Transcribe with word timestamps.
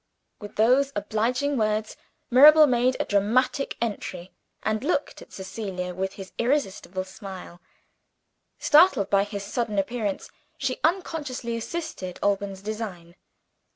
With 0.39 0.55
those 0.55 0.91
obliging 0.95 1.57
words, 1.57 1.95
Mirabel 2.31 2.65
made 2.65 2.97
a 2.99 3.05
dramatic 3.05 3.77
entry, 3.79 4.31
and 4.63 4.83
looked 4.83 5.21
at 5.21 5.31
Cecilia 5.31 5.93
with 5.93 6.13
his 6.13 6.31
irresistible 6.39 7.03
smile. 7.03 7.61
Startled 8.57 9.11
by 9.11 9.23
his 9.23 9.43
sudden 9.43 9.77
appearance, 9.77 10.31
she 10.57 10.79
unconsciously 10.83 11.55
assisted 11.55 12.17
Alban's 12.23 12.63
design. 12.63 13.13